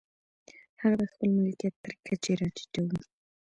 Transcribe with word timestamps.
هغه 0.81 0.95
د 0.99 1.03
خپل 1.11 1.29
ملکیت 1.39 1.75
تر 1.83 1.91
کچې 2.05 2.33
را 2.39 2.47
ټیټوو. 2.55 2.99